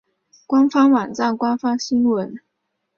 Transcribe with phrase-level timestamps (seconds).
[0.47, 2.39] 官方网站官方新闻